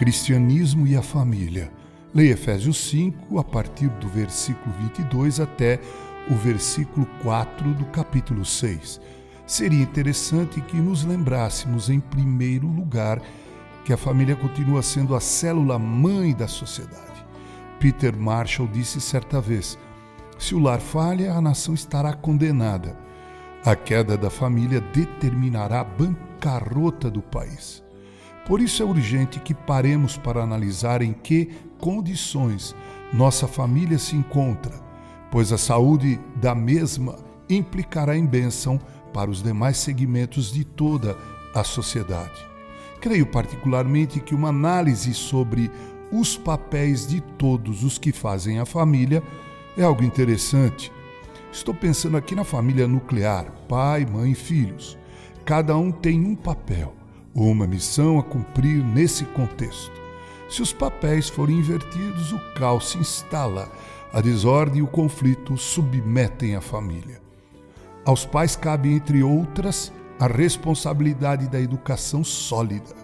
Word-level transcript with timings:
cristianismo 0.00 0.86
e 0.86 0.96
a 0.96 1.02
família. 1.02 1.70
Leia 2.14 2.32
Efésios 2.32 2.78
5, 2.88 3.38
a 3.38 3.44
partir 3.44 3.90
do 3.90 4.08
versículo 4.08 4.74
22 4.80 5.40
até 5.40 5.78
o 6.30 6.34
versículo 6.34 7.04
4 7.22 7.74
do 7.74 7.84
capítulo 7.84 8.42
6. 8.42 8.98
Seria 9.46 9.82
interessante 9.82 10.58
que 10.62 10.78
nos 10.78 11.04
lembrássemos, 11.04 11.90
em 11.90 12.00
primeiro 12.00 12.66
lugar, 12.66 13.20
que 13.84 13.92
a 13.92 13.96
família 13.98 14.34
continua 14.34 14.80
sendo 14.80 15.14
a 15.14 15.20
célula 15.20 15.78
mãe 15.78 16.32
da 16.32 16.48
sociedade. 16.48 17.22
Peter 17.78 18.16
Marshall 18.16 18.68
disse 18.68 19.02
certa 19.02 19.38
vez: 19.38 19.78
se 20.38 20.54
o 20.54 20.58
lar 20.58 20.80
falha, 20.80 21.34
a 21.34 21.42
nação 21.42 21.74
estará 21.74 22.14
condenada. 22.14 22.96
A 23.66 23.76
queda 23.76 24.16
da 24.16 24.30
família 24.30 24.80
determinará 24.80 25.80
a 25.80 25.84
bancarrota 25.84 27.10
do 27.10 27.20
país. 27.20 27.84
Por 28.50 28.60
isso 28.60 28.82
é 28.82 28.84
urgente 28.84 29.38
que 29.38 29.54
paremos 29.54 30.16
para 30.16 30.42
analisar 30.42 31.02
em 31.02 31.12
que 31.12 31.50
condições 31.78 32.74
nossa 33.12 33.46
família 33.46 33.96
se 33.96 34.16
encontra, 34.16 34.74
pois 35.30 35.52
a 35.52 35.56
saúde 35.56 36.18
da 36.34 36.52
mesma 36.52 37.16
implicará 37.48 38.16
em 38.16 38.26
bênção 38.26 38.76
para 39.12 39.30
os 39.30 39.40
demais 39.40 39.76
segmentos 39.76 40.52
de 40.52 40.64
toda 40.64 41.16
a 41.54 41.62
sociedade. 41.62 42.44
Creio 43.00 43.24
particularmente 43.24 44.18
que 44.18 44.34
uma 44.34 44.48
análise 44.48 45.14
sobre 45.14 45.70
os 46.10 46.36
papéis 46.36 47.06
de 47.06 47.20
todos 47.20 47.84
os 47.84 47.98
que 47.98 48.10
fazem 48.10 48.58
a 48.58 48.66
família 48.66 49.22
é 49.78 49.84
algo 49.84 50.02
interessante. 50.02 50.90
Estou 51.52 51.72
pensando 51.72 52.16
aqui 52.16 52.34
na 52.34 52.42
família 52.42 52.88
nuclear, 52.88 53.46
pai, 53.68 54.04
mãe 54.04 54.32
e 54.32 54.34
filhos. 54.34 54.98
Cada 55.44 55.76
um 55.76 55.92
tem 55.92 56.26
um 56.26 56.34
papel, 56.34 56.96
uma 57.34 57.66
missão 57.66 58.18
a 58.18 58.22
cumprir 58.22 58.82
nesse 58.82 59.24
contexto. 59.24 59.92
Se 60.48 60.62
os 60.62 60.72
papéis 60.72 61.28
forem 61.28 61.58
invertidos, 61.58 62.32
o 62.32 62.38
caos 62.54 62.90
se 62.90 62.98
instala, 62.98 63.70
a 64.12 64.20
desordem 64.20 64.78
e 64.78 64.82
o 64.82 64.86
conflito 64.86 65.56
submetem 65.56 66.56
a 66.56 66.60
família. 66.60 67.20
Aos 68.04 68.24
pais 68.24 68.56
cabe, 68.56 68.92
entre 68.92 69.22
outras, 69.22 69.92
a 70.18 70.26
responsabilidade 70.26 71.48
da 71.48 71.60
educação 71.60 72.24
sólida. 72.24 72.94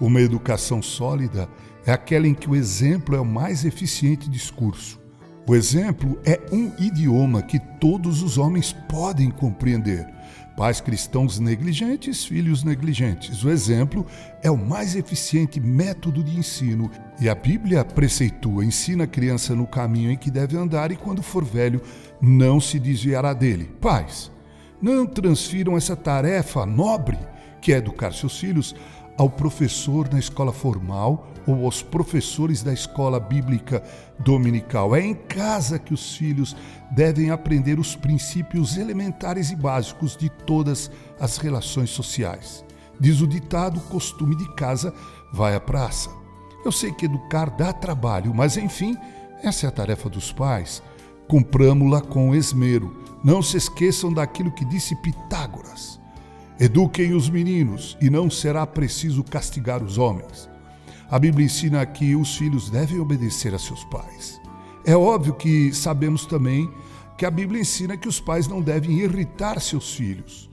Uma 0.00 0.20
educação 0.20 0.82
sólida 0.82 1.48
é 1.86 1.92
aquela 1.92 2.26
em 2.26 2.34
que 2.34 2.50
o 2.50 2.56
exemplo 2.56 3.14
é 3.14 3.20
o 3.20 3.24
mais 3.24 3.64
eficiente 3.64 4.28
discurso. 4.28 5.01
O 5.44 5.56
exemplo 5.56 6.20
é 6.24 6.40
um 6.52 6.70
idioma 6.78 7.42
que 7.42 7.58
todos 7.58 8.22
os 8.22 8.38
homens 8.38 8.72
podem 8.88 9.28
compreender. 9.28 10.06
Pais 10.56 10.80
cristãos 10.80 11.40
negligentes, 11.40 12.24
filhos 12.24 12.62
negligentes. 12.62 13.42
O 13.42 13.50
exemplo 13.50 14.06
é 14.40 14.50
o 14.50 14.56
mais 14.56 14.94
eficiente 14.94 15.58
método 15.58 16.22
de 16.22 16.38
ensino 16.38 16.88
e 17.20 17.28
a 17.28 17.34
Bíblia 17.34 17.84
preceitua, 17.84 18.64
ensina 18.64 19.02
a 19.02 19.08
criança 19.08 19.52
no 19.56 19.66
caminho 19.66 20.12
em 20.12 20.16
que 20.16 20.30
deve 20.30 20.56
andar 20.56 20.92
e 20.92 20.96
quando 20.96 21.22
for 21.22 21.44
velho 21.44 21.82
não 22.20 22.60
se 22.60 22.78
desviará 22.78 23.32
dele. 23.32 23.68
Pais, 23.80 24.30
não 24.80 25.04
transfiram 25.06 25.76
essa 25.76 25.96
tarefa 25.96 26.64
nobre, 26.64 27.18
que 27.60 27.72
é 27.72 27.78
educar 27.78 28.12
seus 28.12 28.38
filhos, 28.38 28.76
ao 29.16 29.28
professor 29.28 30.08
na 30.12 30.18
escola 30.18 30.52
formal 30.52 31.28
ou 31.46 31.64
aos 31.64 31.82
professores 31.82 32.62
da 32.62 32.72
escola 32.72 33.18
bíblica 33.18 33.82
dominical. 34.18 34.94
É 34.94 35.00
em 35.00 35.14
casa 35.14 35.78
que 35.78 35.92
os 35.92 36.16
filhos 36.16 36.56
devem 36.90 37.30
aprender 37.30 37.78
os 37.78 37.96
princípios 37.96 38.76
elementares 38.76 39.50
e 39.50 39.56
básicos 39.56 40.16
de 40.16 40.28
todas 40.28 40.90
as 41.20 41.36
relações 41.36 41.90
sociais. 41.90 42.64
Diz 42.98 43.20
o 43.20 43.26
ditado: 43.26 43.80
costume 43.88 44.36
de 44.36 44.48
casa 44.54 44.94
vai 45.32 45.54
à 45.54 45.60
praça. 45.60 46.10
Eu 46.64 46.70
sei 46.70 46.92
que 46.92 47.06
educar 47.06 47.50
dá 47.50 47.72
trabalho, 47.72 48.32
mas 48.32 48.56
enfim, 48.56 48.96
essa 49.42 49.66
é 49.66 49.68
a 49.68 49.72
tarefa 49.72 50.08
dos 50.08 50.32
pais. 50.32 50.82
Cumpramo-la 51.28 52.00
com 52.00 52.34
esmero. 52.34 52.96
Não 53.24 53.42
se 53.42 53.56
esqueçam 53.56 54.12
daquilo 54.12 54.52
que 54.52 54.64
disse 54.64 54.94
Pitágoras. 54.96 56.01
Eduquem 56.62 57.12
os 57.12 57.28
meninos, 57.28 57.98
e 58.00 58.08
não 58.08 58.30
será 58.30 58.64
preciso 58.64 59.24
castigar 59.24 59.82
os 59.82 59.98
homens. 59.98 60.48
A 61.10 61.18
Bíblia 61.18 61.46
ensina 61.46 61.84
que 61.84 62.14
os 62.14 62.36
filhos 62.36 62.70
devem 62.70 63.00
obedecer 63.00 63.52
a 63.52 63.58
seus 63.58 63.82
pais. 63.86 64.40
É 64.86 64.94
óbvio 64.96 65.34
que 65.34 65.72
sabemos 65.72 66.24
também 66.24 66.70
que 67.18 67.26
a 67.26 67.32
Bíblia 67.32 67.60
ensina 67.60 67.96
que 67.96 68.06
os 68.06 68.20
pais 68.20 68.46
não 68.46 68.62
devem 68.62 69.00
irritar 69.00 69.60
seus 69.60 69.92
filhos. 69.92 70.48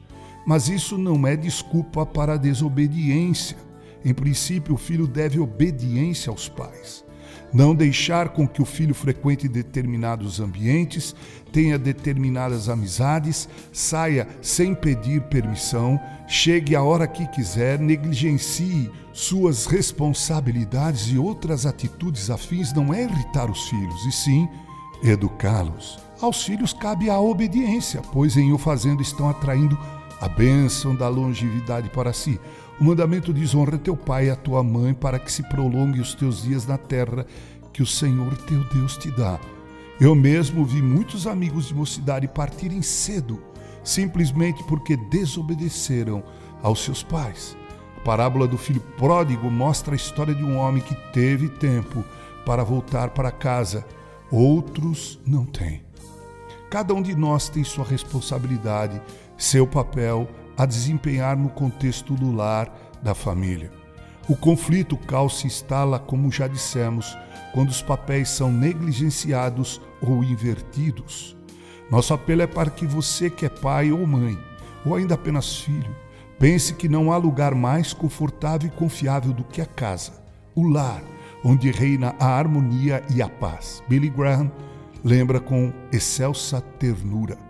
Mas 0.48 0.68
isso 0.68 0.98
não 0.98 1.28
é 1.28 1.36
desculpa 1.36 2.04
para 2.08 2.34
a 2.34 2.38
desobediência. 2.38 3.58
Em 4.04 4.12
princípio, 4.12 4.74
o 4.74 4.80
filho 4.80 5.06
deve 5.06 5.40
obediência 5.40 6.32
aos 6.32 6.50
pais 6.50 7.06
não 7.54 7.74
deixar 7.74 8.30
com 8.30 8.48
que 8.48 8.62
o 8.62 8.66
filho 8.66 8.94
frequente 8.94 9.48
determinados 9.48 10.40
ambientes, 10.40 11.16
tenha 11.52 11.78
determinadas 11.78 12.70
amizades, 12.70 13.50
saia 13.72 14.28
sem 14.42 14.76
pedir 14.76 15.22
permissão, 15.24 16.00
chegue 16.28 16.76
a 16.76 16.84
hora 16.84 17.08
que 17.08 17.28
quiser, 17.28 17.80
negligencie 17.80 18.90
suas 19.14 19.66
responsabilidades 19.66 21.12
e 21.12 21.18
outras 21.18 21.66
atitudes 21.66 22.30
afins 22.30 22.74
não 22.74 22.94
é 22.94 23.04
irritar 23.04 23.50
os 23.50 23.68
filhos, 23.68 24.06
e 24.06 24.12
sim 24.12 24.48
educá-los. 25.04 26.00
Aos 26.22 26.44
filhos 26.44 26.74
cabe 26.74 27.10
a 27.10 27.20
obediência, 27.20 28.02
pois 28.14 28.38
em 28.38 28.52
o 28.52 28.58
fazendo 28.58 29.02
estão 29.02 29.30
atraindo 29.30 29.78
a 30.22 30.28
bênção 30.28 30.96
da 30.96 31.08
longevidade 31.08 31.90
para 31.90 32.12
si. 32.12 32.40
O 32.80 32.84
mandamento 32.84 33.34
diz: 33.34 33.54
honra 33.54 33.78
teu 33.78 33.98
pai 33.98 34.28
e 34.28 34.30
a 34.30 34.36
tua 34.36 34.64
mãe, 34.64 34.94
para 34.94 35.20
que 35.20 35.32
se 35.32 35.44
prolongue 35.44 36.00
os 36.00 36.16
teus 36.16 36.44
dias 36.44 36.66
na 36.66 36.78
terra 36.78 37.26
que 37.74 37.84
o 37.84 37.86
Senhor 37.86 38.36
teu 38.38 38.64
Deus 38.70 38.98
te 38.98 39.12
dá. 39.12 39.40
Eu 40.00 40.16
mesmo 40.16 40.64
vi 40.64 40.82
muitos 40.82 41.28
amigos 41.28 41.68
de 41.68 41.76
mocidade 41.76 42.26
partirem 42.28 42.82
cedo, 42.82 43.42
simplesmente 43.84 44.64
porque 44.64 44.96
desobedeceram 44.96 46.24
aos 46.64 46.84
seus 46.84 47.04
pais. 47.04 47.58
A 47.98 48.00
parábola 48.00 48.48
do 48.48 48.58
filho 48.58 48.80
pródigo 48.98 49.52
mostra 49.52 49.94
a 49.94 49.98
história 49.98 50.34
de 50.34 50.44
um 50.44 50.58
homem 50.58 50.82
que 50.82 50.96
teve 51.12 51.50
tempo 51.50 52.04
para 52.46 52.64
voltar 52.64 53.10
para 53.10 53.30
casa, 53.30 53.86
outros 54.32 55.20
não 55.26 55.46
têm. 55.46 55.82
Cada 56.70 56.94
um 56.94 57.02
de 57.02 57.14
nós 57.14 57.50
tem 57.50 57.64
sua 57.64 57.84
responsabilidade, 57.84 59.02
seu 59.38 59.68
papel 59.68 60.30
a 60.60 60.66
desempenhar 60.66 61.38
no 61.38 61.48
contexto 61.48 62.16
do 62.16 62.34
lar, 62.34 62.70
da 63.02 63.16
família. 63.16 63.72
O 64.28 64.36
conflito, 64.36 64.98
caos 64.98 65.40
se 65.40 65.48
instala, 65.48 65.98
como 65.98 66.30
já 66.30 66.50
dissemos, 66.50 67.18
quando 67.54 67.70
os 67.70 67.82
papéis 67.82 68.28
são 68.28 68.52
negligenciados 68.52 69.82
ou 70.02 70.22
invertidos. 70.22 71.36
Nosso 71.90 72.14
apelo 72.14 72.42
é 72.42 72.48
para 72.48 72.70
que 72.70 72.86
você 72.86 73.30
que 73.30 73.46
é 73.46 73.50
pai 73.50 73.90
ou 73.90 74.06
mãe, 74.06 74.38
ou 74.86 74.96
ainda 74.96 75.16
apenas 75.16 75.60
filho, 75.60 75.96
pense 76.38 76.74
que 76.74 76.90
não 76.90 77.10
há 77.10 77.16
lugar 77.16 77.56
mais 77.56 77.94
confortável 77.94 78.68
e 78.68 78.78
confiável 78.78 79.32
do 79.32 79.46
que 79.46 79.62
a 79.62 79.66
casa, 79.66 80.12
o 80.54 80.68
lar, 80.68 81.02
onde 81.44 81.72
reina 81.72 82.14
a 82.20 82.28
harmonia 82.28 83.02
e 83.10 83.22
a 83.22 83.30
paz. 83.30 83.82
Billy 83.88 84.10
Graham 84.10 84.52
lembra 85.06 85.40
com 85.40 85.72
excelsa 85.90 86.60
ternura. 86.60 87.49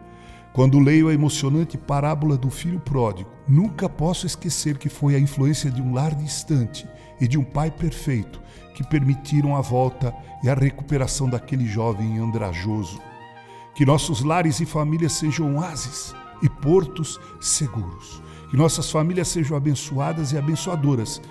Quando 0.54 0.80
leio 0.80 1.08
a 1.08 1.14
emocionante 1.14 1.78
parábola 1.78 2.36
do 2.36 2.50
filho 2.50 2.80
pródigo, 2.80 3.30
nunca 3.48 3.88
posso 3.88 4.26
esquecer 4.26 4.78
que 4.78 4.90
foi 4.90 5.16
a 5.16 5.20
influência 5.20 5.70
de 5.70 5.82
um 5.82 5.94
lar 5.94 6.14
distante 6.16 6.88
e 7.22 7.28
de 7.28 7.38
um 7.38 7.44
pai 7.44 7.70
perfeito 7.70 8.42
que 8.74 8.84
permitiram 8.84 9.56
a 9.56 9.62
volta 9.62 10.14
e 10.44 10.50
a 10.50 10.54
recuperação 10.54 11.30
daquele 11.30 11.66
jovem 11.66 12.18
andrajoso. 12.18 13.00
Que 13.76 13.86
nossos 13.86 14.24
lares 14.24 14.60
e 14.60 14.66
famílias 14.66 15.14
sejam 15.14 15.58
oásis 15.58 16.16
e 16.42 16.50
portos 16.50 17.20
seguros. 17.40 18.22
Que 18.50 18.58
nossas 18.58 18.90
famílias 18.90 19.28
sejam 19.28 19.56
abençoadas 19.56 20.32
e 20.32 20.38
abençoadoras. 20.38 21.22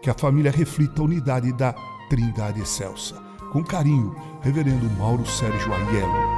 Que 0.00 0.10
a 0.10 0.14
família 0.14 0.50
reflita 0.50 1.02
a 1.02 1.04
unidade 1.04 1.52
da 1.52 1.74
Trindade 2.08 2.60
Excelsa. 2.60 3.16
Com 3.52 3.64
carinho, 3.64 4.14
Reverendo 4.40 4.88
Mauro 4.98 5.26
Sérgio 5.26 5.72
Aiello. 5.72 6.37